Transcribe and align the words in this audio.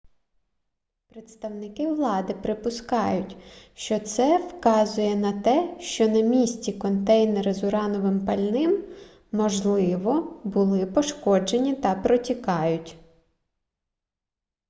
представники 1.07 1.87
влади 1.87 2.33
припускають 2.33 3.37
що 3.75 3.99
це 3.99 4.37
вказує 4.47 5.15
на 5.15 5.41
те 5.41 5.79
що 5.79 6.07
на 6.09 6.21
місці 6.21 6.73
контейнери 6.73 7.53
з 7.53 7.63
урановим 7.63 8.25
пальним 8.25 8.85
можливо 9.31 10.41
були 10.43 10.85
пошкоджені 10.85 11.75
та 11.75 11.95
протікають 11.95 12.95